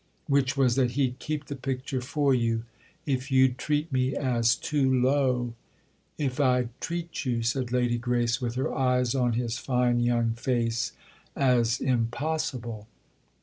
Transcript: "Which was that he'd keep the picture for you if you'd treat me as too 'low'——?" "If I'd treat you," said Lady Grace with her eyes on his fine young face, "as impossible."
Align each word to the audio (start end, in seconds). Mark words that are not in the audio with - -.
"Which 0.25 0.57
was 0.57 0.77
that 0.77 0.93
he'd 0.93 1.19
keep 1.19 1.45
the 1.45 1.55
picture 1.55 2.01
for 2.01 2.33
you 2.33 2.63
if 3.05 3.29
you'd 3.31 3.59
treat 3.59 3.91
me 3.91 4.15
as 4.15 4.55
too 4.55 4.91
'low'——?" 4.91 5.53
"If 6.17 6.39
I'd 6.39 6.69
treat 6.81 7.23
you," 7.23 7.43
said 7.43 7.71
Lady 7.71 7.99
Grace 7.99 8.41
with 8.41 8.55
her 8.55 8.73
eyes 8.73 9.13
on 9.13 9.33
his 9.33 9.59
fine 9.59 9.99
young 9.99 10.31
face, 10.31 10.93
"as 11.35 11.79
impossible." 11.79 12.87